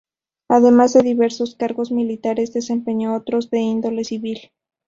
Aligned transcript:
Además 0.49 0.93
de 0.93 1.03
diversos 1.03 1.53
cargos 1.53 1.91
militares, 1.91 2.53
desempeñó 2.53 3.15
otros 3.15 3.51
de 3.51 3.59
índole 3.59 4.03
civil. 4.03 4.39